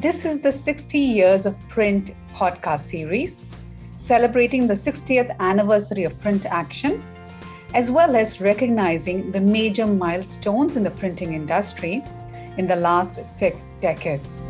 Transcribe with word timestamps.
This 0.00 0.24
is 0.24 0.40
the 0.40 0.50
60 0.50 0.98
Years 0.98 1.44
of 1.44 1.58
Print 1.68 2.14
podcast 2.32 2.88
series, 2.88 3.42
celebrating 3.98 4.66
the 4.66 4.72
60th 4.72 5.36
anniversary 5.40 6.04
of 6.04 6.18
PrintAction, 6.20 7.02
as 7.74 7.90
well 7.90 8.16
as 8.16 8.40
recognizing 8.40 9.30
the 9.30 9.42
major 9.42 9.86
milestones 9.86 10.76
in 10.76 10.84
the 10.84 10.90
printing 10.90 11.34
industry 11.34 12.02
in 12.56 12.66
the 12.66 12.76
last 12.76 13.22
six 13.26 13.72
decades. 13.82 14.40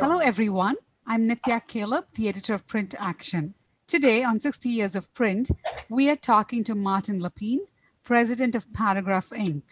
Hello, 0.00 0.18
everyone. 0.18 0.74
I'm 1.06 1.28
Nithya 1.28 1.68
Caleb, 1.68 2.06
the 2.16 2.28
editor 2.28 2.52
of 2.52 2.66
PrintAction. 2.66 3.54
Today, 3.86 4.24
on 4.24 4.40
60 4.40 4.68
Years 4.68 4.96
of 4.96 5.14
Print, 5.14 5.52
we 5.88 6.10
are 6.10 6.16
talking 6.16 6.64
to 6.64 6.74
Martin 6.74 7.20
Lapointe, 7.20 7.68
president 8.02 8.56
of 8.56 8.66
Paragraph 8.72 9.30
Inc., 9.30 9.62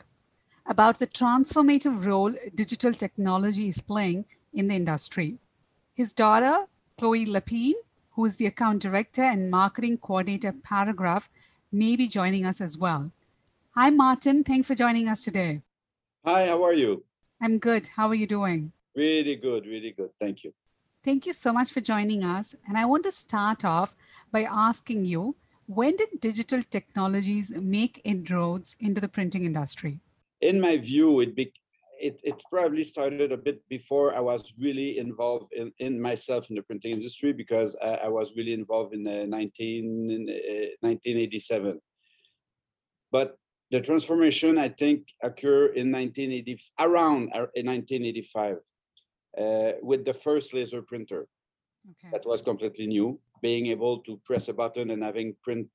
about 0.68 0.98
the 0.98 1.06
transformative 1.06 2.04
role 2.04 2.32
digital 2.54 2.92
technology 2.92 3.68
is 3.68 3.80
playing 3.80 4.26
in 4.52 4.68
the 4.68 4.74
industry. 4.74 5.38
His 5.94 6.12
daughter, 6.12 6.66
Chloe 6.98 7.26
Lapointe, 7.26 7.76
who 8.10 8.24
is 8.24 8.36
the 8.36 8.46
account 8.46 8.82
director 8.82 9.22
and 9.22 9.50
marketing 9.50 9.98
coordinator 9.98 10.52
Paragraph, 10.52 11.28
may 11.70 11.96
be 11.96 12.08
joining 12.08 12.44
us 12.44 12.60
as 12.60 12.76
well. 12.76 13.12
Hi, 13.74 13.90
Martin. 13.90 14.42
Thanks 14.42 14.68
for 14.68 14.74
joining 14.74 15.08
us 15.08 15.24
today. 15.24 15.62
Hi, 16.24 16.46
how 16.46 16.62
are 16.64 16.72
you? 16.72 17.04
I'm 17.40 17.58
good. 17.58 17.88
How 17.96 18.08
are 18.08 18.14
you 18.14 18.26
doing? 18.26 18.72
Really 18.94 19.36
good, 19.36 19.66
really 19.66 19.92
good. 19.96 20.10
Thank 20.18 20.44
you. 20.44 20.54
Thank 21.04 21.26
you 21.26 21.32
so 21.32 21.52
much 21.52 21.70
for 21.70 21.80
joining 21.80 22.24
us. 22.24 22.54
And 22.66 22.76
I 22.78 22.86
want 22.86 23.04
to 23.04 23.12
start 23.12 23.64
off 23.64 23.94
by 24.32 24.42
asking 24.42 25.04
you 25.04 25.36
when 25.66 25.96
did 25.96 26.20
digital 26.20 26.62
technologies 26.62 27.52
make 27.54 28.00
inroads 28.04 28.76
into 28.80 29.00
the 29.00 29.08
printing 29.08 29.44
industry? 29.44 30.00
In 30.46 30.60
my 30.60 30.76
view, 30.76 31.20
it, 31.20 31.34
be, 31.34 31.52
it, 32.00 32.20
it 32.22 32.40
probably 32.50 32.84
started 32.84 33.32
a 33.32 33.36
bit 33.36 33.58
before 33.68 34.14
I 34.14 34.20
was 34.20 34.52
really 34.58 34.98
involved 34.98 35.52
in, 35.52 35.72
in 35.78 36.00
myself 36.00 36.48
in 36.50 36.56
the 36.56 36.62
printing 36.62 36.92
industry 36.92 37.32
because 37.32 37.74
I, 37.82 38.06
I 38.06 38.08
was 38.08 38.32
really 38.36 38.52
involved 38.52 38.94
in, 38.94 39.06
uh, 39.06 39.24
19, 39.26 40.10
in 40.10 40.22
uh, 40.28 40.86
1987. 40.86 41.80
But 43.10 43.36
the 43.72 43.80
transformation, 43.80 44.56
I 44.58 44.68
think, 44.68 45.08
occurred 45.20 45.76
in 45.76 45.90
1980, 45.90 46.60
around 46.78 47.30
uh, 47.34 47.50
in 47.54 47.66
1985 47.66 48.56
uh, 49.38 49.72
with 49.82 50.04
the 50.04 50.14
first 50.14 50.54
laser 50.54 50.82
printer. 50.82 51.26
Okay. 51.90 52.10
That 52.12 52.24
was 52.24 52.40
completely 52.40 52.86
new. 52.86 53.18
Being 53.42 53.66
able 53.66 53.98
to 54.06 54.20
press 54.24 54.48
a 54.48 54.52
button 54.52 54.90
and 54.90 55.02
having 55.02 55.34
print 55.42 55.66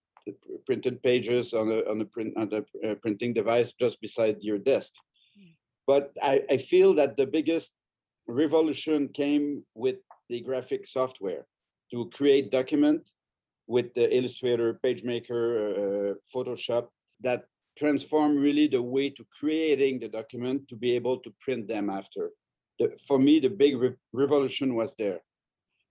printed 0.66 1.02
pages 1.04 1.54
on 1.54 1.72
a 1.72 1.80
on 1.90 2.02
a 2.02 2.06
print 2.06 2.34
on 2.38 2.50
a 2.54 2.62
uh, 2.88 2.96
printing 2.96 3.34
device 3.34 3.74
just 3.80 4.00
beside 4.02 4.38
your 4.42 4.58
desk. 4.58 4.94
Mm. 5.40 5.54
But 5.88 6.12
I, 6.22 6.44
I 6.50 6.58
feel 6.58 6.94
that 6.96 7.18
the 7.18 7.28
biggest 7.28 7.72
revolution 8.28 9.10
came 9.10 9.64
with 9.76 9.98
the 10.30 10.42
graphic 10.42 10.86
software 10.88 11.46
to 11.92 12.10
create 12.14 12.52
document 12.52 13.10
with 13.68 13.94
the 13.94 14.16
Illustrator, 14.16 14.80
PageMaker, 14.84 15.44
uh, 15.62 16.14
Photoshop 16.34 16.88
that 17.22 17.46
transform 17.78 18.38
really 18.38 18.68
the 18.68 18.82
way 18.82 19.10
to 19.10 19.26
creating 19.40 20.00
the 20.00 20.10
document 20.10 20.68
to 20.68 20.76
be 20.76 20.92
able 20.92 21.18
to 21.20 21.34
print 21.40 21.68
them 21.68 21.90
after 21.90 22.32
the, 22.82 22.98
for 23.08 23.20
me, 23.20 23.40
the 23.40 23.50
big 23.50 23.78
re 23.78 23.92
revolution 24.14 24.76
was 24.76 24.96
there. 24.96 25.20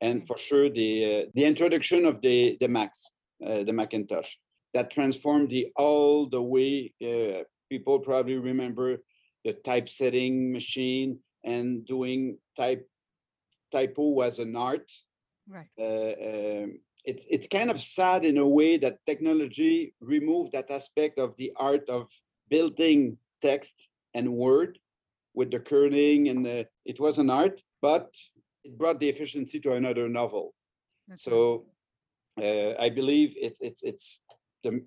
And 0.00 0.20
mm. 0.20 0.26
for 0.26 0.36
sure, 0.36 0.68
the 0.68 0.90
uh, 1.04 1.30
the 1.34 1.44
introduction 1.44 2.04
of 2.04 2.20
the 2.20 2.56
the 2.60 2.68
Macs, 2.68 3.02
the 3.40 3.72
Macintosh, 3.72 4.34
that 4.74 4.90
transformed 4.90 5.50
the 5.50 5.68
all 5.76 6.28
the 6.28 6.42
way. 6.42 6.92
Uh, 7.02 7.44
people 7.68 7.98
probably 8.00 8.36
remember 8.36 8.98
the 9.44 9.52
typesetting 9.52 10.52
machine 10.52 11.18
and 11.44 11.86
doing 11.86 12.36
type 12.56 12.86
typo 13.72 14.08
was 14.08 14.38
an 14.38 14.56
art. 14.56 14.90
Right. 15.48 15.68
Uh, 15.78 16.64
um, 16.64 16.78
it's 17.04 17.24
it's 17.30 17.48
kind 17.48 17.70
of 17.70 17.80
sad 17.80 18.24
in 18.24 18.38
a 18.38 18.46
way 18.46 18.76
that 18.76 19.04
technology 19.06 19.94
removed 20.00 20.52
that 20.52 20.70
aspect 20.70 21.18
of 21.18 21.34
the 21.36 21.52
art 21.56 21.88
of 21.88 22.10
building 22.50 23.16
text 23.42 23.88
and 24.14 24.32
word 24.32 24.78
with 25.34 25.50
the 25.50 25.60
kerning 25.60 26.30
and 26.30 26.44
the, 26.44 26.66
it 26.84 26.98
was 27.00 27.18
an 27.18 27.30
art, 27.30 27.62
but 27.80 28.12
it 28.64 28.76
brought 28.76 29.00
the 29.00 29.08
efficiency 29.08 29.60
to 29.60 29.72
another 29.74 30.08
novel. 30.08 30.54
That's 31.08 31.22
so 31.22 31.54
uh, 31.54 31.58
I 32.78 32.90
believe 32.90 33.34
it's 33.36 33.60
it's 33.60 33.82
it's 33.82 34.20
the 34.64 34.84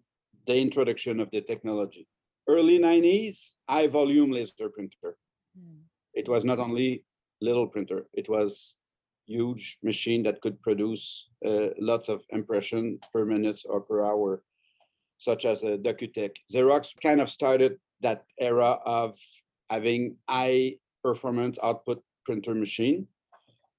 the 0.47 0.55
introduction 0.55 1.19
of 1.19 1.29
the 1.31 1.41
technology. 1.41 2.07
Early 2.47 2.77
90s, 2.79 3.53
high 3.69 3.87
volume 3.87 4.31
laser 4.31 4.69
printer. 4.69 5.15
Hmm. 5.57 5.87
It 6.13 6.27
was 6.27 6.43
not 6.43 6.59
only 6.59 7.05
little 7.41 7.67
printer, 7.67 8.05
it 8.13 8.27
was 8.27 8.75
huge 9.25 9.77
machine 9.83 10.23
that 10.23 10.41
could 10.41 10.61
produce 10.61 11.29
uh, 11.45 11.69
lots 11.79 12.09
of 12.09 12.25
impression 12.31 12.99
per 13.13 13.25
minute 13.25 13.61
or 13.65 13.79
per 13.81 14.03
hour, 14.03 14.43
such 15.17 15.45
as 15.45 15.63
a 15.63 15.77
Docutech. 15.77 16.35
Xerox 16.53 16.91
kind 17.01 17.21
of 17.21 17.29
started 17.29 17.77
that 18.01 18.25
era 18.39 18.79
of 18.85 19.17
having 19.69 20.17
high 20.27 20.75
performance 21.03 21.57
output 21.63 22.03
printer 22.25 22.53
machine 22.53 23.07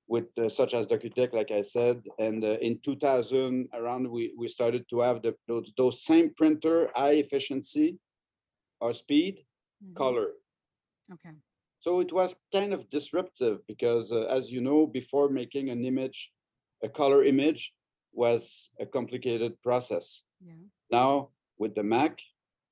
with 0.07 0.27
uh, 0.39 0.49
such 0.49 0.75
as 0.75 0.87
Docutech, 0.87 1.33
like 1.33 1.51
I 1.51 1.63
said, 1.63 2.03
and 2.19 2.45
uh, 2.45 2.59
in 2.61 2.79
2000 2.85 3.69
around 3.73 4.09
we, 4.09 4.35
we 4.37 4.49
started 4.49 4.85
to 4.91 5.01
have 5.01 5.23
the, 5.23 5.35
those, 5.49 5.73
those 5.77 6.05
same 6.05 6.35
printer, 6.37 6.91
high 6.95 7.15
efficiency 7.25 7.99
or 8.81 8.93
speed, 8.93 9.39
mm-hmm. 9.83 9.95
color. 9.95 10.29
Okay. 11.13 11.35
So 11.81 12.01
it 12.01 12.13
was 12.13 12.35
kind 12.53 12.73
of 12.73 12.89
disruptive 12.91 13.59
because 13.67 14.13
uh, 14.13 14.25
as 14.25 14.51
you 14.51 14.61
know, 14.61 14.87
before 14.87 15.29
making 15.29 15.71
an 15.71 15.85
image, 15.85 16.33
a 16.83 16.89
color 16.89 17.25
image 17.25 17.73
was 18.13 18.71
a 18.81 18.87
complicated 18.87 19.61
process. 19.63 20.23
Yeah. 20.45 20.53
Now 20.91 21.31
with 21.59 21.75
the 21.75 21.83
Mac 21.83 22.19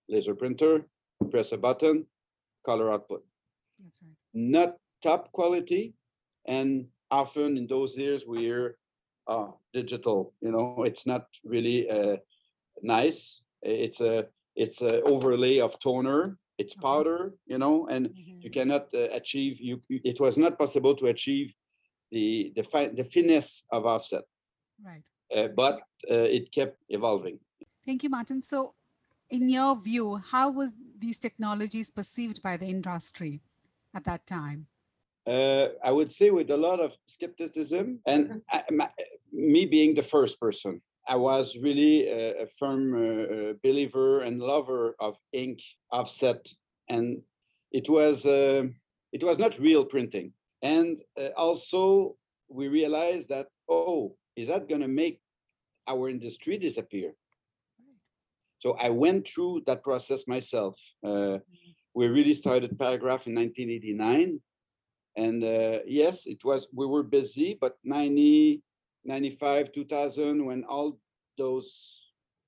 laser 0.09 0.35
printer, 0.35 0.87
press 1.31 1.53
a 1.53 1.57
button, 1.57 2.07
color 2.65 2.93
output. 2.93 3.25
That's 3.83 3.99
right. 4.03 4.17
Not 4.35 4.77
top 5.03 5.33
quality, 5.33 5.95
and 6.47 6.87
often 7.13 7.57
in 7.57 7.67
those 7.67 7.97
years 7.97 8.25
we're 8.27 8.77
uh, 9.29 9.49
digital. 9.73 10.33
You 10.41 10.51
know, 10.51 10.83
it's 10.85 11.07
not 11.07 11.27
really 11.45 11.89
uh, 11.89 12.17
nice. 12.83 13.43
It's 13.63 14.01
a 14.01 14.27
it's 14.57 14.83
a 14.83 15.03
overlay 15.03 15.61
of 15.61 15.79
toner. 15.79 16.39
It's 16.59 16.75
powder. 16.75 17.35
You 17.47 17.59
know, 17.59 17.87
and 17.89 18.09
mm-hmm. 18.09 18.41
you 18.41 18.51
cannot 18.51 18.89
uh, 18.95 19.09
achieve. 19.13 19.61
You 19.61 19.81
it 19.89 20.19
was 20.21 20.37
not 20.37 20.59
possible 20.59 20.95
to 20.97 21.07
achieve 21.07 21.55
the 22.11 22.53
the 22.57 22.65
fi- 22.65 22.89
the 22.89 23.05
finesse 23.05 23.63
of 23.71 23.87
offset. 23.87 24.25
Right. 24.85 25.05
Uh, 25.35 25.49
but 25.49 25.81
uh, 26.11 26.29
it 26.39 26.51
kept 26.53 26.79
evolving. 26.89 27.39
Thank 27.87 28.03
you, 28.03 28.11
Martin. 28.11 28.43
So 28.43 28.75
in 29.31 29.49
your 29.49 29.77
view, 29.77 30.21
how 30.31 30.51
was 30.51 30.73
these 30.99 31.19
technologies 31.19 31.91
perceived 31.91 32.43
by 32.43 32.57
the 32.57 32.67
industry 32.67 33.41
at 33.95 34.05
that 34.05 34.27
time? 34.27 34.67
Uh, 35.27 35.69
I 35.85 35.93
would 35.93 36.11
say 36.11 36.31
with 36.31 36.51
a 36.51 36.57
lot 36.57 36.81
of 36.81 36.97
skepticism, 37.07 38.01
and 38.07 38.27
mm-hmm. 38.27 38.39
I, 38.51 38.65
my, 38.71 38.89
me 39.33 39.67
being 39.67 39.95
the 39.95 40.03
first 40.03 40.41
person, 40.41 40.83
I 41.09 41.17
was 41.17 41.57
really 41.57 42.09
a, 42.09 42.43
a 42.43 42.47
firm 42.47 42.95
uh, 42.95 43.53
believer 43.63 44.21
and 44.21 44.41
lover 44.41 44.97
of 44.99 45.17
ink, 45.33 45.61
offset, 45.91 46.47
and 46.89 47.23
it 47.71 47.89
was 47.89 48.27
uh, 48.27 48.65
it 49.13 49.23
was 49.23 49.39
not 49.39 49.59
real 49.59 49.85
printing. 49.85 50.33
And 50.63 51.01
uh, 51.21 51.29
also, 51.37 52.17
we 52.49 52.69
realized 52.69 53.29
that 53.29 53.47
oh, 53.69 54.17
is 54.37 54.49
that 54.49 54.69
going 54.69 54.81
to 54.81 54.89
make 54.89 55.21
our 55.87 56.09
industry 56.09 56.59
disappear? 56.59 57.15
So 58.59 58.77
I 58.81 58.91
went 58.91 59.27
through 59.27 59.63
that 59.67 59.83
process 59.83 60.29
myself. 60.29 60.79
Uh, 61.05 61.39
we 61.95 62.07
really 62.07 62.35
started 62.35 62.79
Paragraph 62.79 63.27
in 63.27 63.35
1989. 63.35 64.41
And 65.17 65.45
uh, 65.45 65.81
yes, 65.87 66.27
it 66.27 66.45
was, 66.45 66.67
we 66.73 66.87
were 66.87 67.03
busy, 67.03 67.57
but 67.61 67.77
90, 67.85 68.63
95, 69.05 69.73
2000, 69.73 70.45
when 70.45 70.65
all 70.65 70.99
those, 71.37 71.99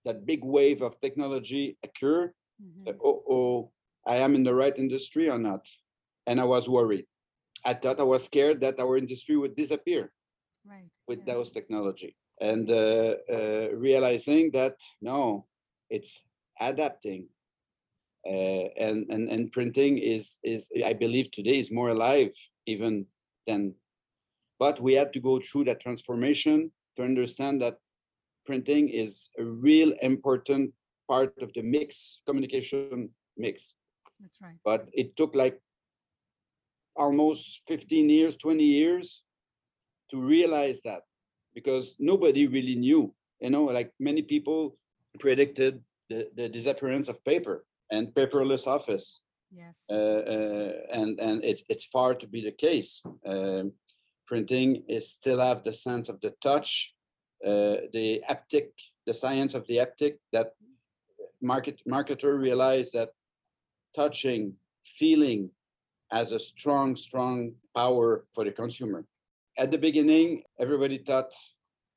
that 0.05 0.25
big 0.25 0.45
wave 0.45 0.83
of 0.83 1.01
technology 1.01 1.77
occurred, 1.83 2.33
mm-hmm. 2.63 2.89
uh, 2.89 2.93
oh, 3.05 3.23
oh, 3.29 3.71
I 4.07 4.17
am 4.17 4.35
in 4.35 4.45
the 4.45 4.55
right 4.55 4.77
industry 4.79 5.29
or 5.29 5.39
not? 5.39 5.67
And 6.27 6.41
I 6.41 6.45
was 6.45 6.69
worried. 6.69 7.07
I 7.65 7.75
thought 7.75 8.01
I 8.01 8.05
was 8.05 8.25
scared 8.25 8.61
that 8.61 8.81
our 8.81 8.97
industry 8.97 9.37
would 9.37 9.57
disappear 9.57 10.13
right. 10.69 10.85
with 11.09 11.21
yes. 11.21 11.27
those 11.27 11.51
technology. 11.51 12.17
And 12.41 12.71
uh, 12.71 13.15
uh, 13.31 13.69
realizing 13.75 14.51
that 14.53 14.77
no, 15.01 15.47
it's 15.89 16.23
adapting. 16.61 17.29
Uh, 18.27 18.69
and, 18.79 19.07
and 19.11 19.29
and 19.29 19.53
printing 19.53 19.99
is 19.99 20.39
is 20.43 20.69
I 20.85 20.95
believe 20.95 21.31
today 21.31 21.59
is 21.59 21.71
more 21.71 21.91
alive 21.91 22.33
even 22.67 23.05
than 23.47 23.75
but 24.59 24.81
we 24.81 24.95
had 24.95 25.13
to 25.13 25.21
go 25.21 25.39
through 25.39 25.65
that 25.65 25.81
transformation 25.81 26.71
to 26.97 27.03
understand 27.03 27.61
that 27.61 27.77
printing 28.47 28.89
is 28.89 29.29
a 29.39 29.45
real 29.45 29.93
important 30.01 30.73
part 31.07 31.35
of 31.43 31.53
the 31.53 31.61
mix 31.61 32.23
communication 32.25 33.11
mix 33.37 33.75
that's 34.21 34.41
right 34.41 34.57
but 34.65 34.89
it 34.95 35.17
took 35.17 35.35
like 35.35 35.61
almost 36.97 37.63
15 37.67 38.09
years, 38.09 38.37
20 38.37 38.63
years 38.65 39.23
to 40.11 40.19
realize 40.19 40.81
that 40.85 41.03
because 41.55 41.97
nobody 41.99 42.47
really 42.47 42.75
knew. 42.75 43.13
You 43.41 43.51
know, 43.51 43.65
like 43.65 43.93
many 43.99 44.23
people 44.23 44.77
predicted 45.19 45.83
the, 46.09 46.29
the 46.37 46.49
disappearance 46.49 47.09
of 47.09 47.25
paper 47.25 47.65
and 47.91 48.09
paperless 48.09 48.67
office. 48.67 49.21
Yes. 49.51 49.85
Uh, 49.89 49.95
uh, 49.95 50.73
and 50.93 51.21
and 51.21 51.45
it's 51.45 51.63
it's 51.69 51.85
far 51.85 52.15
to 52.15 52.27
be 52.27 52.43
the 52.43 52.53
case. 52.53 53.03
Um, 53.27 53.73
printing 54.27 54.83
is 54.89 55.11
still 55.11 55.39
have 55.39 55.63
the 55.63 55.73
sense 55.73 56.09
of 56.09 56.21
the 56.21 56.35
touch, 56.43 56.95
uh, 57.45 57.87
the 57.93 58.23
haptic, 58.29 58.69
the 59.07 59.15
science 59.15 59.55
of 59.55 59.67
the 59.67 59.77
haptic 59.77 60.15
that 60.33 60.55
market 61.41 61.81
marketer 61.89 62.39
realize 62.39 62.91
that 62.93 63.11
touching, 63.95 64.55
feeling 64.99 65.51
has 66.11 66.33
a 66.33 66.39
strong, 66.39 66.97
strong 66.97 67.53
power 67.77 68.25
for 68.33 68.45
the 68.45 68.53
consumer. 68.53 69.05
At 69.59 69.71
the 69.71 69.79
beginning, 69.79 70.43
everybody 70.59 70.99
thought, 70.99 71.33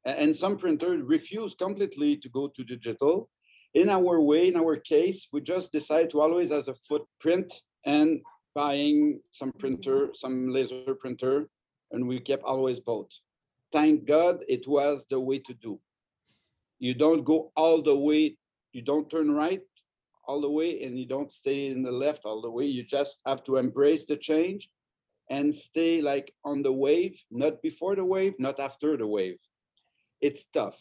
and 0.05 0.35
some 0.35 0.57
printers 0.57 1.01
refused 1.01 1.57
completely 1.57 2.17
to 2.17 2.29
go 2.29 2.47
to 2.47 2.63
digital 2.63 3.29
in 3.73 3.89
our 3.89 4.21
way, 4.21 4.47
in 4.47 4.57
our 4.57 4.75
case, 4.75 5.27
we 5.31 5.41
just 5.41 5.71
decided 5.71 6.09
to 6.11 6.21
always 6.21 6.51
as 6.51 6.67
a 6.67 6.73
footprint 6.73 7.61
and 7.85 8.21
buying 8.55 9.19
some 9.31 9.51
printer, 9.51 10.09
some 10.15 10.49
laser 10.49 10.95
printer, 10.95 11.49
and 11.91 12.07
we 12.07 12.19
kept 12.19 12.43
always 12.43 12.79
both. 12.79 13.09
Thank 13.71 14.05
God 14.05 14.43
it 14.47 14.67
was 14.67 15.05
the 15.09 15.19
way 15.19 15.39
to 15.39 15.53
do. 15.53 15.79
You 16.79 16.93
don't 16.93 17.23
go 17.23 17.51
all 17.55 17.81
the 17.81 17.95
way, 17.95 18.37
you 18.71 18.81
don't 18.81 19.09
turn 19.09 19.31
right 19.31 19.61
all 20.25 20.41
the 20.41 20.49
way, 20.49 20.83
and 20.83 20.97
you 20.97 21.05
don't 21.05 21.31
stay 21.31 21.67
in 21.67 21.83
the 21.83 21.91
left 21.91 22.25
all 22.25 22.41
the 22.41 22.49
way. 22.49 22.65
You 22.65 22.83
just 22.83 23.21
have 23.25 23.43
to 23.45 23.57
embrace 23.57 24.05
the 24.05 24.17
change 24.17 24.69
and 25.29 25.53
stay 25.53 26.01
like 26.01 26.33
on 26.43 26.61
the 26.61 26.71
wave, 26.71 27.21
not 27.31 27.61
before 27.61 27.95
the 27.95 28.05
wave, 28.05 28.39
not 28.39 28.59
after 28.59 28.97
the 28.97 29.07
wave. 29.07 29.37
It's 30.21 30.45
tough. 30.45 30.79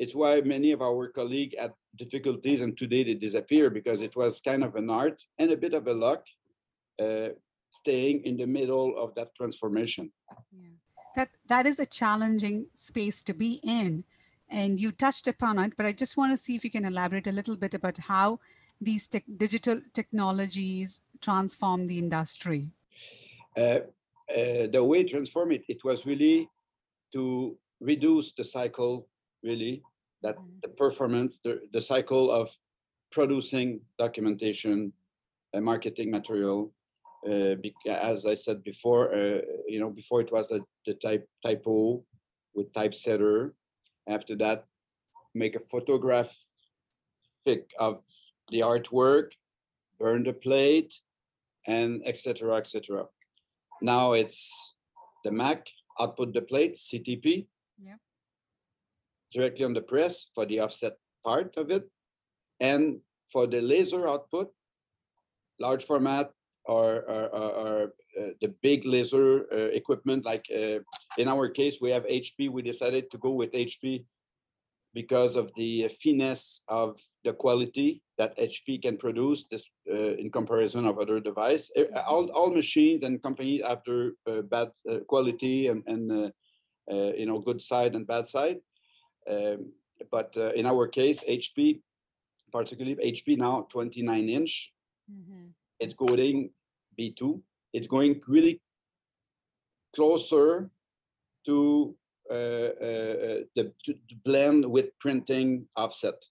It's 0.00 0.14
why 0.14 0.40
many 0.40 0.72
of 0.72 0.80
our 0.80 1.08
colleagues 1.08 1.54
had 1.58 1.72
difficulties 1.96 2.62
and 2.62 2.76
today 2.76 3.04
they 3.04 3.14
disappear 3.14 3.68
because 3.68 4.00
it 4.00 4.16
was 4.16 4.40
kind 4.40 4.64
of 4.64 4.74
an 4.74 4.88
art 4.88 5.22
and 5.38 5.50
a 5.50 5.58
bit 5.58 5.74
of 5.74 5.86
a 5.86 5.92
luck 5.92 6.24
uh, 6.98 7.28
staying 7.70 8.24
in 8.24 8.38
the 8.38 8.46
middle 8.46 8.96
of 8.96 9.14
that 9.16 9.34
transformation. 9.34 10.10
Yeah. 10.50 10.70
That, 11.16 11.28
that 11.48 11.66
is 11.66 11.78
a 11.78 11.84
challenging 11.84 12.68
space 12.72 13.20
to 13.22 13.34
be 13.34 13.60
in. 13.62 14.04
And 14.48 14.80
you 14.80 14.90
touched 14.90 15.28
upon 15.28 15.58
it, 15.58 15.76
but 15.76 15.84
I 15.84 15.92
just 15.92 16.16
want 16.16 16.32
to 16.32 16.38
see 16.38 16.56
if 16.56 16.64
you 16.64 16.70
can 16.70 16.86
elaborate 16.86 17.26
a 17.26 17.32
little 17.32 17.56
bit 17.56 17.74
about 17.74 17.98
how 17.98 18.40
these 18.80 19.06
te- 19.06 19.22
digital 19.36 19.82
technologies 19.92 21.02
transform 21.20 21.86
the 21.86 21.98
industry. 21.98 22.68
Uh, 23.54 23.80
uh, 24.34 24.66
the 24.72 24.82
way 24.82 25.04
transform 25.04 25.52
it, 25.52 25.64
it 25.68 25.84
was 25.84 26.06
really 26.06 26.48
to 27.12 27.56
reduce 27.80 28.32
the 28.32 28.44
cycle, 28.44 29.06
really, 29.42 29.82
that 30.22 30.36
the 30.62 30.68
performance, 30.68 31.40
the, 31.42 31.60
the 31.72 31.80
cycle 31.80 32.30
of 32.30 32.50
producing 33.10 33.80
documentation, 33.98 34.92
uh, 35.54 35.60
marketing 35.60 36.10
material. 36.10 36.72
Uh, 37.26 37.54
as 37.86 38.24
I 38.24 38.34
said 38.34 38.64
before, 38.64 39.14
uh, 39.14 39.40
you 39.68 39.78
know, 39.78 39.90
before 39.90 40.20
it 40.20 40.32
was 40.32 40.50
a, 40.50 40.60
the 40.86 40.94
type 40.94 41.28
typo 41.44 42.02
with 42.54 42.72
typesetter. 42.72 43.54
After 44.08 44.34
that, 44.36 44.64
make 45.34 45.54
a 45.54 45.60
photographic 45.60 46.38
of 47.78 48.00
the 48.50 48.60
artwork, 48.60 49.32
burn 49.98 50.24
the 50.24 50.32
plate, 50.32 50.94
and 51.66 52.02
etc. 52.06 52.56
etc. 52.56 53.06
Now 53.82 54.14
it's 54.14 54.74
the 55.24 55.30
Mac 55.30 55.66
output 56.00 56.32
the 56.32 56.40
plate 56.40 56.74
CTP. 56.74 57.46
Yeah 57.78 57.96
directly 59.32 59.64
on 59.64 59.74
the 59.74 59.82
press 59.82 60.26
for 60.34 60.46
the 60.46 60.60
offset 60.60 60.96
part 61.24 61.56
of 61.56 61.70
it. 61.70 61.88
And 62.60 63.00
for 63.32 63.46
the 63.46 63.60
laser 63.60 64.08
output, 64.08 64.52
large 65.58 65.84
format 65.84 66.30
or, 66.64 67.02
or, 67.08 67.24
or, 67.34 67.92
uh, 68.18 68.30
the 68.40 68.48
big 68.60 68.84
laser 68.84 69.46
uh, 69.52 69.70
equipment, 69.72 70.24
like 70.24 70.44
uh, 70.52 70.78
in 71.16 71.28
our 71.28 71.48
case, 71.48 71.78
we 71.80 71.90
have 71.90 72.04
HP. 72.06 72.50
We 72.50 72.62
decided 72.62 73.10
to 73.12 73.18
go 73.18 73.30
with 73.30 73.52
HP 73.52 74.04
because 74.92 75.36
of 75.36 75.52
the 75.56 75.88
finesse 76.02 76.62
of 76.66 76.98
the 77.24 77.32
quality 77.32 78.02
that 78.18 78.36
HP 78.36 78.82
can 78.82 78.96
produce 78.96 79.44
this, 79.48 79.64
uh, 79.88 80.14
in 80.16 80.30
comparison 80.30 80.86
of 80.86 80.98
other 80.98 81.20
device. 81.20 81.70
All, 82.08 82.28
all 82.32 82.50
machines 82.50 83.04
and 83.04 83.22
companies 83.22 83.62
have 83.62 83.82
their 83.86 84.12
uh, 84.26 84.42
bad 84.42 84.70
uh, 84.90 84.98
quality 85.06 85.68
and, 85.68 85.84
and 85.86 86.32
you 87.16 87.26
know 87.26 87.38
good 87.38 87.62
side 87.62 87.94
and 87.94 88.06
bad 88.06 88.26
side. 88.26 88.58
Um, 89.28 89.72
but 90.10 90.34
uh, 90.36 90.52
in 90.52 90.66
our 90.66 90.88
case, 90.88 91.22
HP, 91.28 91.80
particularly 92.52 92.96
HP 93.12 93.36
now 93.36 93.66
29 93.70 94.28
inch, 94.28 94.72
mm-hmm. 95.10 95.48
it's 95.78 95.94
going 95.94 96.50
B2. 96.98 97.40
It's 97.72 97.86
going 97.86 98.20
really 98.26 98.60
closer 99.94 100.70
to 101.46 101.94
uh, 102.30 102.34
uh, 102.34 103.38
the 103.56 103.72
to, 103.84 103.94
blend 104.24 104.64
with 104.64 104.96
printing 105.00 105.66
offset 105.76 106.24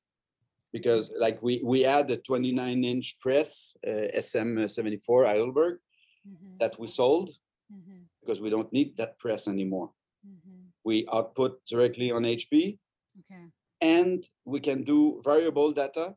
because 0.71 1.11
like 1.17 1.41
we 1.41 1.61
we 1.63 1.83
add 1.83 2.09
a 2.11 2.17
29 2.17 2.83
inch 2.83 3.19
press 3.19 3.75
uh, 3.85 4.07
SM74 4.17 5.25
Heidelberg 5.25 5.79
mm-hmm. 6.27 6.57
that 6.59 6.79
we 6.79 6.87
sold 6.87 7.29
mm-hmm. 7.73 8.03
because 8.21 8.39
we 8.39 8.49
don't 8.49 8.71
need 8.71 8.95
that 8.97 9.19
press 9.19 9.47
anymore. 9.47 9.91
Mm-hmm. 10.25 10.67
We 10.83 11.07
output 11.11 11.59
directly 11.65 12.11
on 12.11 12.23
HP. 12.23 12.77
Okay. 13.19 13.45
And 13.81 14.23
we 14.45 14.59
can 14.59 14.83
do 14.83 15.21
variable 15.23 15.71
data, 15.71 16.15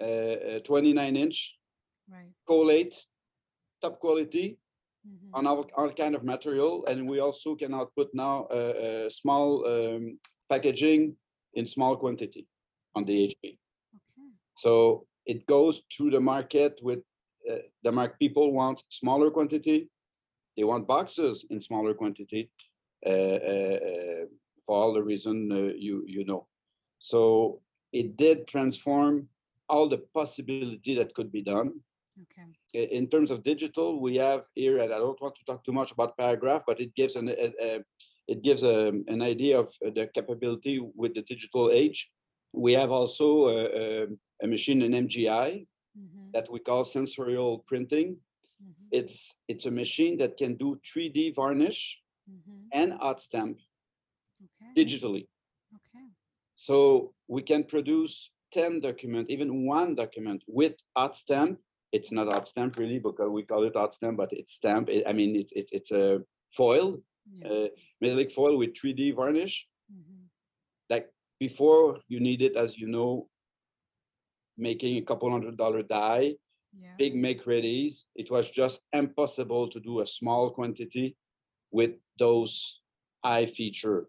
uh, 0.00 0.04
uh 0.04 0.60
29 0.60 1.16
inch, 1.16 1.58
right. 2.10 2.32
collate, 2.46 2.94
top 3.82 4.00
quality 4.00 4.58
mm-hmm. 5.06 5.34
on 5.34 5.46
all, 5.46 5.68
all 5.76 5.90
kind 5.90 6.14
of 6.14 6.24
material. 6.24 6.84
And 6.86 7.08
we 7.08 7.20
also 7.20 7.54
can 7.54 7.74
output 7.74 8.08
now 8.14 8.46
uh, 8.50 8.54
uh, 8.54 9.10
small 9.10 9.66
um, 9.66 10.18
packaging 10.48 11.16
in 11.54 11.66
small 11.66 11.96
quantity 11.96 12.46
on 12.94 13.04
the 13.04 13.28
HP. 13.28 13.44
Okay. 13.44 14.28
So 14.56 15.06
it 15.26 15.46
goes 15.46 15.82
through 15.94 16.10
the 16.10 16.20
market 16.20 16.80
with 16.82 17.00
uh, 17.50 17.56
the 17.82 17.92
market 17.92 18.18
people 18.18 18.52
want 18.52 18.82
smaller 18.88 19.30
quantity 19.30 19.88
they 20.56 20.64
want 20.64 20.86
boxes 20.86 21.44
in 21.50 21.60
smaller 21.60 21.94
quantity 21.94 22.50
for 23.04 24.74
all 24.76 24.92
the 24.92 25.02
reason 25.02 25.50
uh, 25.52 25.72
you 25.76 26.04
you 26.06 26.24
know. 26.24 26.46
So 26.98 27.60
it 27.92 28.16
did 28.16 28.46
transform 28.46 29.28
all 29.68 29.88
the 29.88 30.02
possibility 30.14 30.94
that 30.96 31.14
could 31.14 31.32
be 31.32 31.42
done. 31.42 31.80
Okay. 32.22 32.86
In 32.98 33.06
terms 33.08 33.30
of 33.30 33.42
digital, 33.42 34.00
we 34.00 34.16
have 34.16 34.44
here, 34.54 34.78
and 34.78 34.92
I 34.92 34.98
don't 34.98 35.20
want 35.20 35.34
to 35.36 35.44
talk 35.44 35.64
too 35.64 35.72
much 35.72 35.90
about 35.92 36.18
paragraph, 36.18 36.62
but 36.66 36.80
it 36.80 36.94
gives 36.94 37.16
an 37.16 37.28
a, 37.28 37.52
a, 37.60 37.80
it 38.28 38.42
gives 38.42 38.62
a, 38.62 38.92
an 39.08 39.22
idea 39.22 39.58
of 39.58 39.68
the 39.80 40.08
capability 40.14 40.78
with 40.94 41.14
the 41.14 41.22
digital 41.22 41.70
age. 41.72 42.10
We 42.52 42.72
have 42.74 42.90
also 42.90 43.48
a, 43.48 44.06
a 44.42 44.46
machine, 44.46 44.82
an 44.82 44.92
MGI, 44.92 45.66
mm-hmm. 45.98 46.30
that 46.32 46.50
we 46.50 46.60
call 46.60 46.84
sensorial 46.84 47.64
printing. 47.66 48.16
Mm-hmm. 48.62 48.88
It's 48.92 49.34
it's 49.48 49.66
a 49.66 49.70
machine 49.70 50.18
that 50.18 50.36
can 50.36 50.54
do 50.56 50.78
3D 50.84 51.34
varnish 51.34 51.99
mm-hmm. 52.30 52.66
and 52.72 52.92
hot 52.94 53.20
stamp 53.20 53.58
okay. 54.42 54.82
digitally. 54.82 55.26
Okay. 55.74 56.04
So 56.56 57.12
we 57.28 57.42
can 57.42 57.64
produce 57.64 58.30
10 58.52 58.80
document, 58.80 59.30
even 59.30 59.66
one 59.66 59.94
document 59.94 60.42
with 60.46 60.74
hot 60.96 61.16
stamp. 61.16 61.58
It's 61.92 62.12
not 62.12 62.32
hot 62.32 62.46
stamp 62.46 62.76
really 62.78 62.98
because 62.98 63.30
we 63.30 63.42
call 63.42 63.64
it 63.64 63.76
hot 63.76 63.94
stamp, 63.94 64.16
but 64.16 64.32
it's 64.32 64.54
stamp. 64.54 64.90
I 65.06 65.12
mean, 65.12 65.34
it's 65.34 65.52
it's 65.52 65.72
it's 65.72 65.90
a 65.90 66.20
foil, 66.56 67.00
yeah. 67.38 67.48
uh, 67.48 67.68
metallic 68.00 68.30
foil 68.30 68.56
with 68.58 68.74
3D 68.74 69.16
varnish. 69.16 69.66
Mm-hmm. 69.92 70.22
Like 70.88 71.08
before, 71.40 71.98
you 72.08 72.20
need 72.20 72.42
it, 72.42 72.56
as 72.56 72.78
you 72.78 72.86
know, 72.86 73.28
making 74.56 74.98
a 74.98 75.02
couple 75.02 75.30
hundred 75.30 75.56
dollar 75.56 75.82
die, 75.82 76.34
yeah. 76.78 76.94
big 76.98 77.16
make 77.16 77.44
readies. 77.44 78.04
It 78.14 78.30
was 78.30 78.50
just 78.50 78.80
impossible 78.92 79.68
to 79.68 79.80
do 79.80 80.00
a 80.00 80.06
small 80.06 80.50
quantity 80.50 81.16
with 81.70 81.92
those 82.18 82.80
high 83.24 83.46
feature 83.46 84.08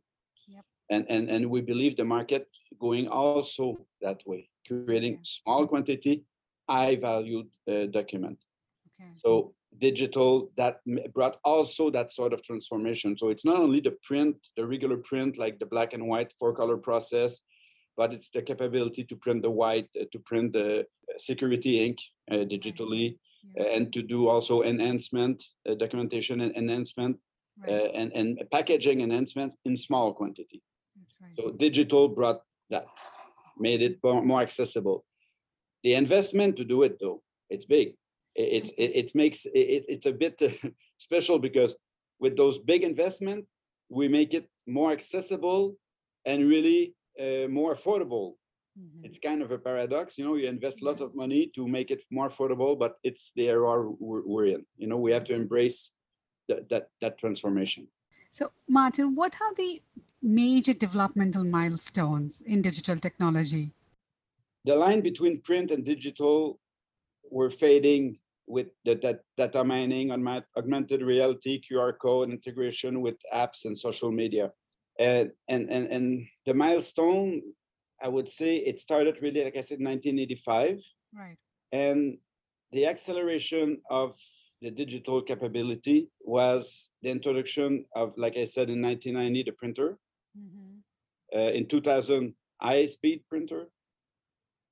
and 0.89 1.06
and 1.10 1.30
and 1.30 1.50
we 1.50 1.62
believe 1.62 1.96
the 1.96 2.06
market 2.18 2.48
going 2.80 3.08
also 3.08 3.86
that 4.01 4.20
way 4.25 4.50
creating 4.68 5.13
okay. 5.13 5.24
small 5.24 5.68
quantity 5.68 6.24
high 6.70 6.96
valued 6.96 7.50
uh, 7.68 7.86
document 7.88 8.38
okay. 9.00 9.12
so 9.24 9.53
digital 9.80 10.51
that 10.58 10.80
brought 11.13 11.38
also 11.44 11.89
that 11.89 12.12
sort 12.12 12.34
of 12.34 12.44
transformation 12.44 13.18
so 13.18 13.30
it's 13.30 13.46
not 13.46 13.60
only 13.60 13.80
the 13.80 13.96
print 14.03 14.36
the 14.58 14.65
regular 14.65 14.98
print 14.98 15.38
like 15.38 15.58
the 15.60 15.65
black 15.65 15.94
and 15.94 16.06
white 16.06 16.34
four 16.38 16.53
color 16.53 16.77
process 16.77 17.39
but 17.98 18.13
it's 18.13 18.30
the 18.30 18.41
capability 18.41 19.03
to 19.03 19.15
print 19.15 19.41
the 19.41 19.50
white 19.50 19.89
uh, 20.00 20.06
to 20.12 20.20
print 20.20 20.53
the 20.53 20.86
security 21.18 21.74
ink 21.86 21.98
uh, 22.32 22.44
digitally 22.53 23.18
Yeah. 23.44 23.75
and 23.75 23.91
to 23.94 24.01
do 24.03 24.27
also 24.27 24.62
enhancement, 24.62 25.44
uh, 25.68 25.74
documentation 25.74 26.41
and 26.41 26.56
enhancement, 26.56 27.18
Right. 27.62 27.74
uh, 27.74 27.89
and, 27.94 28.12
and 28.13 28.39
packaging 28.51 29.01
enhancement 29.01 29.53
in 29.65 29.77
small 29.77 30.13
quantity. 30.13 30.62
That's 31.00 31.18
right. 31.22 31.32
So 31.38 31.51
digital 31.51 32.08
brought 32.08 32.41
that, 32.70 32.86
made 33.58 33.82
it 33.84 34.00
more, 34.03 34.24
more 34.24 34.41
accessible. 34.41 35.06
The 35.84 35.94
investment 35.96 36.56
to 36.58 36.63
do 36.63 36.84
it 36.84 36.98
though, 37.00 37.22
it's 37.50 37.65
big. 37.65 37.89
It, 38.36 38.41
it's 38.58 38.70
it, 38.77 38.91
it 39.01 39.15
makes 39.15 39.46
it, 39.46 39.51
it- 39.75 39.86
it's 39.89 40.06
a 40.06 40.12
bit 40.13 40.41
special 40.98 41.38
because 41.39 41.75
with 42.20 42.38
those 42.38 42.58
big 42.60 42.84
investment, 42.84 43.46
we 43.89 44.08
make 44.08 44.34
it 44.34 44.48
more 44.68 44.91
accessible 44.91 45.75
and 46.25 46.48
really 46.48 46.96
uh, 47.20 47.48
more 47.50 47.75
affordable. 47.75 48.34
Mhm. 48.80 49.03
It's 49.06 49.20
kind 49.20 49.41
of 49.41 49.51
a 49.51 49.58
paradox, 49.58 50.18
you 50.18 50.24
know. 50.25 50.36
You 50.36 50.48
invest 50.48 50.82
a 50.82 50.86
lot 50.86 51.00
Yeah. 51.00 51.08
of 51.08 51.15
money 51.15 51.51
to 51.56 51.68
make 51.68 51.91
it 51.91 52.01
more 52.10 52.30
affordable, 52.30 52.77
but 52.80 52.94
it's 53.03 53.32
the 53.36 53.50
era 53.50 53.82
we're, 54.00 54.24
we're 54.25 54.46
in. 54.56 54.65
You 54.77 54.88
know, 54.88 54.98
we 54.98 55.12
have 55.12 55.25
to 55.25 55.34
embrace 55.36 55.91
that 56.51 56.70
that 56.72 56.84
that 57.01 57.13
transformation. 57.24 57.88
So, 58.31 58.51
Martin, 58.67 59.15
what 59.15 59.34
are 59.43 59.53
the 59.55 59.81
major 60.22 60.74
developmental 60.74 61.43
milestones 61.43 62.41
in 62.41 62.62
digital 62.62 62.98
technology? 63.08 63.65
the 64.63 64.75
line 64.75 65.01
between 65.01 65.41
print 65.41 65.72
and 65.72 65.84
digital 65.84 66.60
were 67.31 67.50
fading 67.50 68.03
with 68.46 68.67
the 68.86 68.93
that 69.05 69.20
data 69.38 69.63
mining 69.63 70.12
on 70.12 70.22
my 70.29 70.38
augmented 70.60 71.01
reality 71.01 71.53
qr 71.65 71.91
code 72.03 72.29
integration 72.38 72.93
with 73.05 73.17
apps 73.34 73.65
and 73.65 73.75
social 73.88 74.12
media 74.22 74.46
and 75.00 75.31
and 75.53 75.63
and, 75.75 75.86
and 75.96 76.05
the 76.48 76.53
milestone 76.53 77.41
i 78.05 78.08
would 78.15 78.27
say 78.39 78.51
it 78.70 78.77
started 78.88 79.15
really 79.24 79.43
like 79.48 79.58
i 79.58 79.65
said 79.70 79.79
1985 79.79 80.77
Right. 81.24 81.38
and 81.72 82.00
the 82.75 82.84
acceleration 82.93 83.67
of 83.89 84.10
the 84.62 84.72
digital 84.72 85.22
capability 85.22 86.08
was 86.22 86.89
the 87.01 87.10
introduction 87.10 87.86
of 87.96 88.13
like 88.18 88.38
i 88.38 88.46
said 88.46 88.70
in 88.70 88.82
1990 88.82 89.44
the 89.44 89.51
printer. 89.51 89.98
Mhm. 90.38 90.82
uh, 91.36 91.51
in 91.58 91.65
2000 91.65 92.34
high 92.62 92.86
speed 92.86 93.24
printer. 93.30 93.70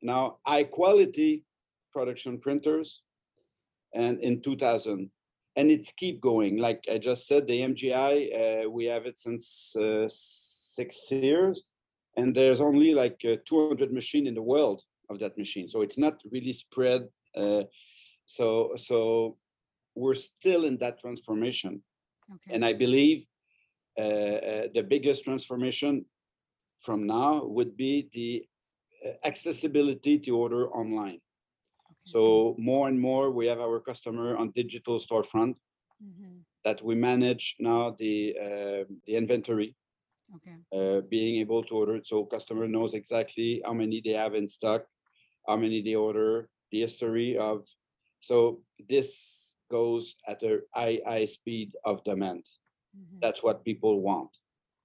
Now 0.01 0.39
high 0.45 0.65
quality 0.65 1.43
production 1.91 2.39
printers. 2.39 3.01
And 3.93 4.19
in 4.19 4.41
2000 4.41 5.09
and 5.55 5.71
it's 5.71 5.91
keep 5.93 6.21
going 6.21 6.57
like 6.57 6.81
i 6.93 6.97
just 6.99 7.25
said 7.27 7.47
the 7.47 7.59
mgi 7.61 8.13
uh, 8.41 8.69
we 8.69 8.85
have 8.85 9.05
it 9.07 9.17
since 9.17 9.75
uh, 9.75 10.07
six 10.07 11.11
years. 11.11 11.63
And 12.17 12.35
there's 12.35 12.61
only 12.61 12.93
like 12.93 13.19
uh, 13.25 13.37
200 13.45 13.91
machine 13.91 14.27
in 14.27 14.35
the 14.35 14.41
world 14.53 14.83
of 15.09 15.19
that 15.19 15.37
machine 15.37 15.67
so 15.67 15.81
it's 15.81 15.97
not 15.97 16.15
really 16.31 16.53
spread 16.53 17.01
uh, 17.35 17.63
so 18.25 18.73
so 18.75 19.37
we're 19.99 20.15
still 20.31 20.63
in 20.69 20.77
that 20.77 20.99
transformation 20.99 21.73
Okay. 22.35 22.51
and 22.53 22.63
I 22.65 22.73
believe 22.73 23.25
uh, 23.97 24.01
uh, 24.01 24.67
the 24.73 24.83
biggest 24.83 25.23
transformation 25.25 26.05
from 26.85 27.05
now 27.05 27.43
would 27.45 27.75
be 27.75 28.09
the 28.13 28.29
uh, 29.05 29.13
accessibility 29.27 30.19
to 30.19 30.31
order 30.37 30.69
online. 30.81 31.19
okay. 31.19 32.03
So 32.13 32.55
more 32.57 32.87
and 32.87 32.99
more 32.99 33.31
we 33.31 33.47
have 33.47 33.59
our 33.59 33.79
customer 33.79 34.37
on 34.37 34.51
digital 34.51 34.97
storefront 34.99 35.55
Mhm. 36.01 36.45
that 36.63 36.81
we 36.81 36.95
manage 36.95 37.55
now 37.59 37.95
the 37.99 38.15
uh, 38.47 38.83
the 39.05 39.15
inventory, 39.21 39.75
Okay. 40.35 40.57
uh, 40.75 41.01
being 41.09 41.39
able 41.41 41.63
to 41.63 41.73
order 41.75 41.95
it 41.95 42.07
so 42.07 42.25
customer 42.25 42.67
knows 42.67 42.93
exactly 42.93 43.61
how 43.65 43.73
many 43.73 44.01
they 44.03 44.15
have 44.23 44.35
in 44.35 44.47
stock, 44.47 44.85
how 45.47 45.57
many 45.57 45.81
they 45.81 45.95
order, 45.95 46.49
the 46.71 46.79
history 46.81 47.37
of. 47.37 47.67
So 48.21 48.61
this 48.89 49.48
goes 49.69 50.15
at 50.27 50.41
a 50.43 50.59
high 50.73 50.99
high 51.05 51.25
speed 51.25 51.75
of 51.85 52.03
demand. 52.03 52.45
Mhm. 52.95 53.19
That's 53.21 53.41
what 53.43 53.63
people 53.63 54.01
want. 54.01 54.29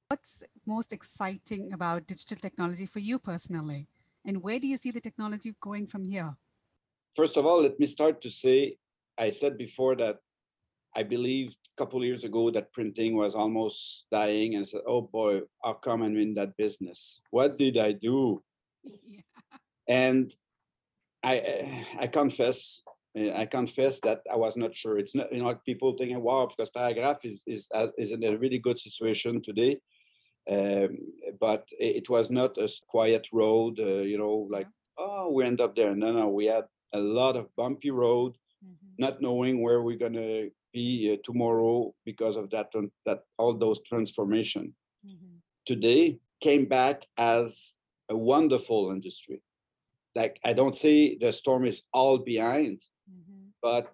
What's 0.09 0.45
most 0.67 0.93
exciting 0.93 1.73
about 1.73 2.07
digital 2.07 2.37
technology 2.37 2.87
for 2.87 3.01
you 3.01 3.19
personally? 3.19 3.89
And 4.25 4.43
where 4.43 4.59
do 4.59 4.67
you 4.67 4.77
see 4.77 4.91
the 4.91 5.01
technology 5.01 5.55
going 5.61 5.87
from 5.87 6.05
here? 6.05 6.37
First 7.17 7.37
of 7.37 7.47
all, 7.47 7.63
let 7.63 7.79
me 7.79 7.87
start 7.87 8.21
to 8.23 8.31
say, 8.31 8.77
I 9.19 9.31
said 9.31 9.57
before 9.57 9.97
that 9.97 10.19
I 10.97 11.03
believed 11.03 11.57
a 11.57 11.77
couple 11.83 12.05
years 12.05 12.25
ago 12.25 12.51
that 12.53 12.73
printing 12.73 13.17
was 13.17 13.35
almost 13.35 14.07
dying, 14.13 14.55
and 14.55 14.63
I 14.63 14.65
said, 14.65 14.83
"Oh 14.87 15.03
boy, 15.03 15.43
how 15.65 15.75
come 15.75 16.03
I'm 16.03 16.17
in 16.17 16.35
that 16.35 16.57
business? 16.57 17.21
What 17.31 17.59
did 17.59 17.79
I 17.79 17.93
do?" 17.93 18.43
Yeah. 19.05 19.23
And 19.89 20.35
I, 21.23 21.87
I 21.99 22.07
confess, 22.07 22.83
I 23.17 23.47
confess 23.47 24.01
that 24.01 24.23
I 24.33 24.37
was 24.37 24.57
not 24.57 24.75
sure. 24.75 24.99
It's 24.99 25.15
not, 25.15 25.33
you 25.33 25.43
know, 25.43 25.55
people 25.65 25.93
thinking, 25.97 26.21
"Wow," 26.21 26.47
because 26.47 26.71
Paragraph 26.71 27.25
is 27.25 27.43
is 27.47 27.69
is 27.97 28.11
in 28.11 28.25
a 28.25 28.37
really 28.37 28.59
good 28.59 28.81
situation 28.81 29.41
today, 29.41 29.79
um, 30.51 30.99
but 31.41 31.69
it, 31.79 32.11
was 32.11 32.31
not 32.31 32.59
a 32.59 32.69
quiet 32.89 33.29
road. 33.33 33.79
Uh, 33.79 34.03
you 34.03 34.19
know, 34.19 34.49
like 34.51 34.69
oh, 34.99 35.33
we 35.33 35.45
end 35.45 35.61
up 35.61 35.75
there. 35.77 35.95
No, 35.95 36.13
no, 36.13 36.29
we 36.29 36.47
had 36.47 36.65
a 36.93 36.99
lot 37.01 37.37
of 37.37 37.55
bumpy 37.57 37.91
road 37.91 38.37
Mhm. 38.65 38.95
not 38.99 39.21
knowing 39.21 39.63
where 39.63 39.83
we're 39.83 39.99
gonna 39.99 40.49
be 40.73 41.13
uh, 41.13 41.17
tomorrow 41.25 41.95
because 42.05 42.37
of 42.37 42.51
that 42.51 42.73
that 43.07 43.21
all 43.39 43.55
those 43.55 43.81
transformation 43.83 44.75
Mhm. 45.05 45.41
today 45.67 46.19
came 46.41 46.65
back 46.67 47.07
as 47.17 47.73
a 48.09 48.17
wonderful 48.17 48.91
industry. 48.91 49.41
Like 50.15 50.39
I 50.45 50.53
don't 50.53 50.77
say 50.77 51.17
the 51.17 51.33
storm 51.33 51.65
is 51.65 51.83
all 51.93 52.19
behind. 52.19 52.83
But 53.65 53.89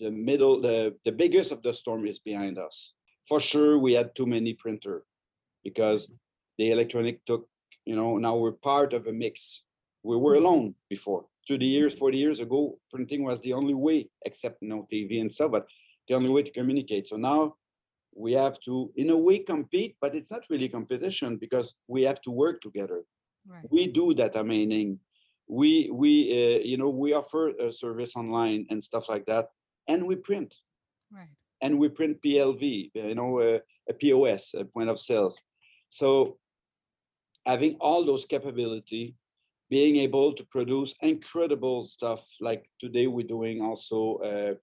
the 0.00 0.10
middle, 0.12 0.62
the 0.62 0.96
the 1.06 1.12
biggest 1.12 1.52
of 1.52 1.62
the 1.62 1.74
storm 1.74 2.06
is 2.06 2.20
behind 2.20 2.58
us. 2.58 2.94
For 3.28 3.40
sure, 3.40 3.78
we 3.78 3.94
had 3.94 4.14
too 4.16 4.26
many 4.26 4.54
printer 4.54 5.04
because 5.64 6.08
the 6.58 6.72
electronic 6.72 7.24
took, 7.26 7.48
you 7.86 7.96
know, 7.96 8.18
now 8.18 8.36
we're 8.38 8.52
part 8.72 8.94
of 8.94 9.06
a 9.08 9.12
mix. 9.12 9.64
We 10.04 10.16
were 10.16 10.36
alone 10.36 10.76
before. 10.88 11.26
30 11.48 11.66
years, 11.66 11.94
40 11.98 12.18
years 12.18 12.40
ago, 12.40 12.78
printing 12.92 13.24
was 13.24 13.40
the 13.42 13.54
only 13.54 13.74
way, 13.74 14.10
except 14.26 14.62
you 14.62 14.68
know, 14.68 14.86
TV 14.92 15.20
and 15.20 15.32
stuff, 15.32 15.52
but 15.52 15.66
the 16.08 16.14
only 16.14 16.30
way 16.30 16.42
to 16.44 16.52
communicate. 16.52 17.08
So 17.08 17.16
now 17.16 17.56
we 18.16 18.32
have 18.34 18.60
to, 18.66 18.92
in 18.96 19.10
a 19.10 19.18
way, 19.18 19.40
compete, 19.40 19.96
but 20.00 20.14
it's 20.14 20.30
not 20.30 20.46
really 20.50 20.68
competition 20.68 21.38
because 21.38 21.74
we 21.88 22.02
have 22.02 22.20
to 22.22 22.30
work 22.30 22.62
together 22.62 23.04
Right. 23.46 23.66
we 23.70 23.88
do 23.88 24.14
data 24.14 24.44
mining 24.44 24.98
we 25.50 25.90
we 25.92 26.12
uh, 26.30 26.60
you 26.60 26.76
know 26.76 26.88
we 26.88 27.12
offer 27.12 27.48
a 27.48 27.72
service 27.72 28.14
online 28.14 28.66
and 28.70 28.82
stuff 28.82 29.08
like 29.08 29.26
that 29.26 29.48
and 29.88 30.06
we 30.06 30.16
print. 30.16 30.54
Right. 31.12 31.26
and 31.62 31.76
we 31.78 31.88
print 31.88 32.22
plv 32.22 32.90
you 32.94 33.14
know 33.16 33.40
uh, 33.40 33.58
a 33.88 33.94
pos 34.00 34.54
a 34.54 34.64
point 34.64 34.88
of 34.88 34.98
sales. 34.98 35.36
So 35.88 36.38
having 37.46 37.74
all 37.80 38.04
those 38.04 38.24
capability 38.24 39.16
being 39.68 39.96
able 39.96 40.32
to 40.32 40.44
produce 40.44 40.94
incredible 41.00 41.86
stuff 41.86 42.22
like 42.40 42.62
today 42.80 43.06
we're 43.08 43.34
doing 43.36 43.60
also 43.60 43.98
uh, 44.30 44.54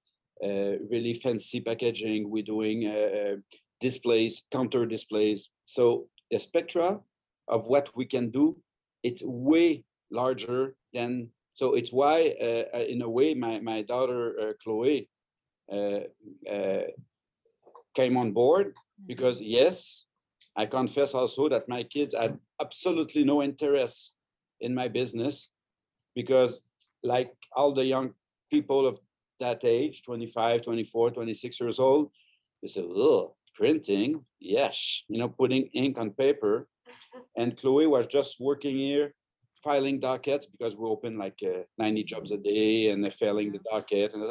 uh, 0.46 0.74
really 0.90 1.14
fancy 1.14 1.60
packaging 1.60 2.30
we're 2.30 2.52
doing 2.56 2.88
uh, 2.88 3.10
uh, 3.20 3.36
displays 3.82 4.44
counter 4.52 4.86
displays. 4.86 5.50
So 5.66 6.08
the 6.32 6.40
spectra 6.40 7.02
of 7.48 7.68
what 7.68 7.90
we 7.96 8.06
can 8.06 8.30
do 8.30 8.56
it's 9.04 9.22
way 9.24 9.84
larger 10.12 10.76
than 10.94 11.30
so 11.54 11.74
it's 11.74 11.92
why 11.92 12.36
uh, 12.42 12.78
uh, 12.78 12.86
in 12.88 13.02
a 13.02 13.10
way 13.10 13.34
my, 13.34 13.60
my 13.60 13.82
daughter 13.82 14.36
uh, 14.40 14.54
chloe 14.64 15.10
uh, 15.72 16.02
uh, 16.50 16.84
came 17.96 18.16
on 18.18 18.32
board 18.32 18.76
because 19.06 19.42
yes 19.42 20.06
i 20.56 20.66
confess 20.66 21.14
also 21.14 21.50
that 21.50 21.68
my 21.68 21.84
kids 21.84 22.14
had 22.20 22.38
absolutely 22.62 23.24
no 23.24 23.44
interest 23.44 24.14
in 24.62 24.74
my 24.74 24.88
business 24.88 25.50
because 26.16 26.62
like 27.04 27.32
all 27.56 27.74
the 27.74 27.86
young 27.86 28.14
people 28.50 28.88
of 28.88 29.00
that 29.40 29.64
age 29.64 30.04
25 30.04 30.62
24 30.64 31.12
26 31.12 31.60
years 31.60 31.80
old 31.80 32.12
they 32.62 32.68
said 32.68 32.86
oh 32.86 33.36
printing? 33.56 34.24
Yes 34.40 35.04
you 35.08 35.20
know 35.20 35.30
putting 35.30 35.64
ink 35.74 35.98
on 35.98 36.12
paper. 36.12 36.68
And 37.36 37.56
chloe 37.58 37.88
was 37.88 38.08
just 38.08 38.40
working 38.40 38.76
here 38.78 39.14
filing 39.68 39.98
dockets 40.10 40.46
because 40.54 40.74
we 40.80 40.86
open 40.96 41.14
like 41.26 41.40
uh, 41.52 41.62
90 41.78 42.04
jobs 42.12 42.30
a 42.32 42.40
day 42.54 42.90
and 42.90 42.98
they're 43.04 43.20
filling 43.24 43.50
the 43.52 43.62
docket 43.72 44.10
and, 44.16 44.24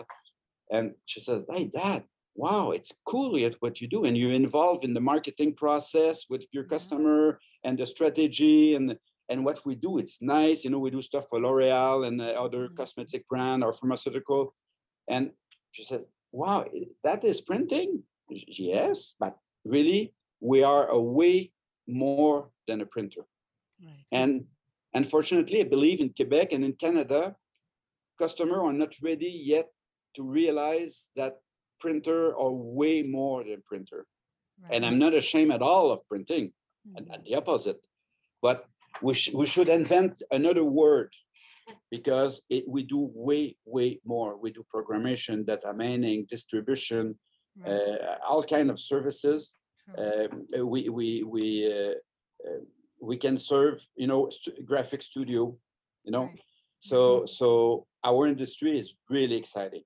and 0.74 0.86
she 1.10 1.20
says 1.26 1.40
hey 1.54 1.64
dad 1.80 2.00
wow 2.42 2.64
it's 2.78 2.92
cool 3.12 3.30
yet 3.44 3.54
what 3.62 3.74
you 3.80 3.88
do 3.96 4.00
and 4.06 4.14
you're 4.18 4.40
involved 4.44 4.82
in 4.88 4.94
the 4.94 5.06
marketing 5.12 5.52
process 5.64 6.16
with 6.32 6.42
your 6.54 6.64
customer 6.74 7.38
and 7.66 7.74
the 7.78 7.86
strategy 7.94 8.62
and 8.76 8.86
and 9.32 9.44
what 9.46 9.58
we 9.68 9.74
do. 9.86 9.92
It's 10.02 10.18
nice 10.38 10.58
you 10.64 10.70
know 10.70 10.82
we 10.86 10.92
do 10.96 11.02
stuff 11.10 11.26
for 11.30 11.38
l'oreal 11.44 11.96
and 12.08 12.16
other 12.44 12.62
Mhm. 12.68 12.76
cosmetic 12.78 13.22
brand 13.32 13.60
or 13.66 13.72
pharmaceutical. 13.80 14.40
And 15.14 15.24
she 15.74 15.82
says, 15.90 16.02
wow 16.40 16.58
that 17.06 17.20
is 17.30 17.38
printing? 17.50 17.90
Yes 18.72 18.98
but 19.22 19.34
really 19.74 20.00
we 20.50 20.58
are 20.72 20.86
a 20.98 21.00
way 21.18 21.36
more 22.04 22.36
than 22.68 22.78
a 22.86 22.88
printer. 22.94 23.24
Right. 23.86 24.06
and 24.20 24.32
unfortunately, 25.00 25.60
I 25.60 25.64
believe 25.76 26.00
in 26.00 26.10
Quebec 26.18 26.48
and 26.52 26.64
in 26.64 26.72
Canada, 26.84 27.20
customers 28.18 28.60
are 28.62 28.72
not 28.72 28.92
ready 29.02 29.32
yet 29.54 29.66
to 30.16 30.22
realize 30.22 31.10
that 31.16 31.34
printer 31.80 32.20
are 32.42 32.52
way 32.52 33.02
more 33.02 33.44
than 33.44 33.62
printer. 33.70 34.06
And 34.70 34.80
I'm 34.86 34.98
not 34.98 35.12
ashamed 35.22 35.52
at 35.52 35.60
all 35.70 35.86
of 35.94 35.98
printing, 36.08 36.46
and 36.96 37.04
Mhm. 37.06 37.14
at 37.14 37.20
the 37.26 37.34
opposite. 37.40 37.80
But 38.46 38.58
we, 39.06 39.12
sh- 39.20 39.34
we 39.40 39.46
should 39.52 39.68
invent 39.80 40.12
another 40.38 40.64
word 40.82 41.10
because 41.96 42.32
it, 42.48 42.64
we 42.74 42.82
do 42.94 43.00
way, 43.28 43.44
way 43.76 44.00
more. 44.12 44.30
We 44.44 44.50
do 44.56 44.62
programmation, 44.74 45.36
data 45.52 45.72
mining, 45.82 46.18
distribution, 46.34 47.04
Right. 47.58 47.72
uh, 47.72 48.16
all 48.28 48.42
kind 48.56 48.68
of 48.72 48.78
services. 48.92 49.40
Um, 50.02 50.46
uh, 50.58 50.66
we 50.72 50.80
we 50.98 51.08
we 51.34 51.44
uh, 51.78 51.94
uh, 52.46 52.60
we 53.00 53.16
can 53.16 53.36
serve, 53.36 53.80
you 53.96 54.06
know, 54.06 54.28
st- 54.30 54.64
graphic 54.64 55.02
studio, 55.02 55.56
you 56.04 56.12
know. 56.12 56.24
Right. 56.24 56.40
So 56.80 57.26
so 57.26 57.86
our 58.04 58.26
industry 58.26 58.78
is 58.78 58.94
really 59.10 59.36
exciting. 59.36 59.82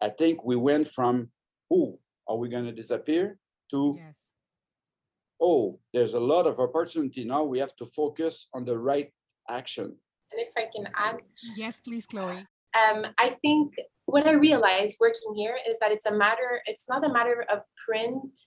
I 0.00 0.10
think 0.10 0.44
we 0.44 0.56
went 0.56 0.86
from, 0.88 1.30
oh, 1.72 1.98
are 2.28 2.36
we 2.36 2.48
going 2.48 2.64
to 2.66 2.72
disappear? 2.72 3.38
To 3.72 3.96
Yes. 3.98 4.30
oh, 5.40 5.80
there's 5.92 6.14
a 6.14 6.20
lot 6.20 6.46
of 6.46 6.60
opportunity 6.60 7.24
now. 7.24 7.42
We 7.42 7.58
have 7.58 7.74
to 7.76 7.86
focus 7.86 8.46
on 8.54 8.64
the 8.64 8.78
right 8.78 9.10
action. 9.48 9.86
And 10.32 10.40
if 10.40 10.50
I 10.56 10.66
can 10.74 10.86
add, 10.94 11.16
Yes, 11.56 11.80
please, 11.80 12.06
Chloe. 12.06 12.46
um, 12.80 13.06
I 13.18 13.36
think 13.42 13.74
what 14.06 14.26
I 14.26 14.32
realized 14.32 14.96
working 15.00 15.34
here 15.34 15.56
is 15.68 15.78
that 15.80 15.90
it's 15.90 16.06
a 16.06 16.12
matter, 16.12 16.62
it's 16.66 16.88
not 16.88 17.04
a 17.04 17.12
matter 17.12 17.44
of 17.50 17.58
print 17.84 18.38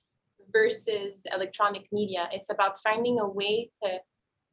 versus 0.51 1.23
electronic 1.33 1.83
media. 1.91 2.29
It's 2.31 2.49
about 2.49 2.77
finding 2.81 3.19
a 3.19 3.27
way 3.27 3.71
to 3.83 3.99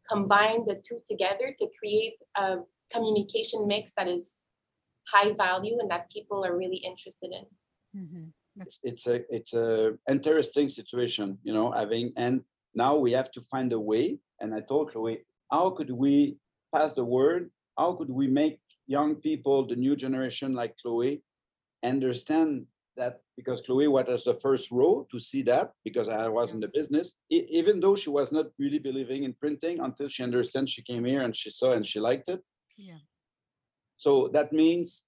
combine 0.09 0.65
the 0.67 0.81
two 0.87 1.01
together 1.09 1.55
to 1.59 1.67
create 1.79 2.21
a 2.37 2.57
communication 2.93 3.67
mix 3.67 3.93
that 3.97 4.09
is 4.09 4.39
high 5.13 5.33
value 5.33 5.79
and 5.81 5.91
that 5.91 6.11
people 6.11 6.45
are 6.45 6.57
really 6.57 6.77
interested 6.77 7.31
in. 7.33 7.47
Mhm. 8.01 8.33
It's 8.61 8.81
it's 8.83 9.07
a 9.07 9.35
it's 9.35 9.53
a 9.55 9.99
interesting 10.09 10.69
situation, 10.69 11.39
you 11.43 11.53
know, 11.53 11.71
having 11.73 12.13
and 12.17 12.43
now 12.75 12.97
we 12.97 13.13
have 13.13 13.31
to 13.33 13.41
find 13.41 13.73
a 13.73 13.81
way. 13.81 14.19
And 14.41 14.55
I 14.55 14.61
told 14.61 14.93
Chloe, 14.93 15.25
how 15.51 15.71
could 15.71 15.91
we 15.91 16.39
pass 16.75 16.93
the 16.95 17.05
word? 17.05 17.51
How 17.79 17.95
could 17.95 18.11
we 18.11 18.27
make 18.27 18.61
young 18.87 19.17
people, 19.17 19.67
the 19.67 19.77
new 19.77 19.97
generation 19.97 20.55
like 20.55 20.77
Chloe, 20.81 21.23
understand 21.83 22.67
that 22.97 23.21
because 23.37 23.61
Chloe 23.61 23.89
was 23.89 24.25
the 24.25 24.35
first 24.35 24.71
row 24.71 25.07
to 25.11 25.19
see 25.21 25.43
that 25.43 25.73
because 25.85 26.09
I 26.09 26.29
was 26.29 26.53
in 26.53 26.61
the 26.61 26.69
business, 26.69 27.15
even 27.31 27.81
though 27.81 27.97
she 27.97 28.11
was 28.11 28.33
not 28.33 28.47
really 28.59 28.79
believing 28.79 29.25
in 29.25 29.35
printing 29.35 29.81
until 29.81 30.09
she 30.09 30.23
understands 30.23 30.71
she 30.71 30.83
came 30.83 31.05
here 31.05 31.23
and 31.23 31.35
she 31.35 31.51
saw 31.51 31.73
and 31.73 31.87
she 31.87 32.01
liked 32.01 32.29
it. 32.29 32.43
Yeah. 32.77 32.99
So 33.97 34.29
that 34.33 34.53
means 34.53 35.05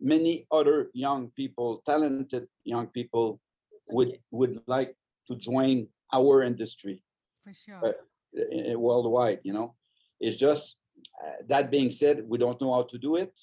many 0.00 0.46
other 0.50 0.90
young 0.92 1.30
people, 1.36 1.82
talented 1.86 2.46
young 2.64 2.86
people, 2.88 3.40
would 3.88 4.18
would 4.30 4.60
like 4.66 4.94
to 5.28 5.36
join 5.36 5.86
our 6.12 6.42
industry 6.42 7.02
For 7.42 7.52
sure. 7.52 7.80
uh, 7.84 8.78
worldwide. 8.78 9.40
You 9.42 9.52
know, 9.52 9.74
it's 10.20 10.36
just 10.36 10.76
uh, 11.24 11.42
that 11.48 11.70
being 11.70 11.90
said, 11.90 12.24
we 12.26 12.38
don't 12.38 12.60
know 12.60 12.74
how 12.74 12.82
to 12.82 12.98
do 12.98 13.16
it, 13.16 13.38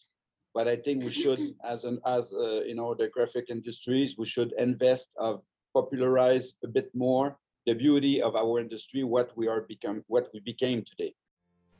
but 0.55 0.69
I 0.69 0.77
think 0.77 1.03
we 1.03 1.11
should, 1.11 1.53
as 1.63 1.83
an 1.83 1.99
as 2.07 2.33
uh, 2.33 2.61
you 2.61 2.75
know, 2.75 2.95
the 2.95 3.09
graphic 3.09 3.47
industries, 3.49 4.17
we 4.17 4.25
should 4.25 4.53
invest 4.57 5.09
of 5.17 5.43
popularize 5.73 6.53
a 6.63 6.67
bit 6.67 6.89
more 6.95 7.37
the 7.65 7.73
beauty 7.73 8.21
of 8.21 8.35
our 8.35 8.59
industry, 8.59 9.03
what 9.03 9.35
we 9.35 9.47
are 9.47 9.61
become, 9.61 10.03
what 10.07 10.29
we 10.33 10.39
became 10.39 10.83
today. 10.83 11.13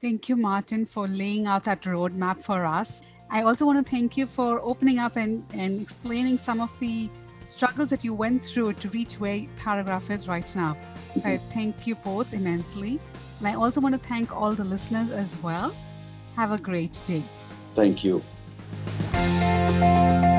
Thank 0.02 0.28
you, 0.30 0.36
Martin, 0.36 0.86
for 0.86 1.08
laying 1.08 1.46
out 1.46 1.64
that 1.66 1.84
roadmap 1.84 2.38
for 2.38 2.66
us. 2.66 3.04
I 3.30 3.44
also 3.44 3.66
want 3.66 3.86
to 3.86 3.90
thank 3.90 4.18
you 4.18 4.26
for 4.26 4.60
opening 4.62 5.00
up 5.00 5.16
and, 5.16 5.46
and 5.54 5.80
explaining 5.80 6.38
some 6.38 6.60
of 6.60 6.78
the 6.80 7.10
struggles 7.44 7.92
that 7.92 8.04
you 8.04 8.14
went 8.14 8.44
through 8.44 8.74
to 8.74 8.90
reach 8.90 9.20
where 9.20 9.46
Paragraph 9.58 10.10
is 10.10 10.28
right 10.28 10.56
now. 10.56 10.76
So 11.14 11.22
I 11.30 11.38
thank 11.38 11.88
you 11.88 11.96
both 11.96 12.34
immensely. 12.34 13.00
And 13.40 13.48
I 13.48 13.54
also 13.54 13.80
want 13.80 13.94
to 13.94 14.10
thank 14.10 14.36
all 14.36 14.54
the 14.54 14.66
listeners 14.66 15.12
as 15.12 15.42
well. 15.42 15.74
Have 16.36 16.52
a 16.52 16.58
great 16.58 17.02
day. 17.06 17.24
Thank 17.76 18.04
you. 18.04 18.24
Música 19.76 20.35